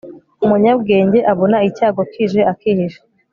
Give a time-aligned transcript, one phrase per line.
[0.43, 3.01] umunyabwenge abona icyago kije, akihisha